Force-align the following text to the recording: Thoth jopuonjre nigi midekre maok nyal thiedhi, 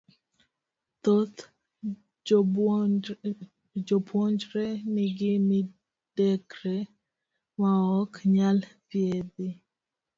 Thoth 1.03 1.37
jopuonjre 3.87 4.65
nigi 4.93 5.31
midekre 5.47 6.75
maok 7.59 8.11
nyal 8.33 8.59
thiedhi, 8.89 9.47